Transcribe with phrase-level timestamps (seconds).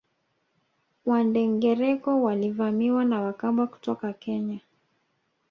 [1.05, 4.59] Wandengereko walivamiwa na Wakamba kutoka Kenya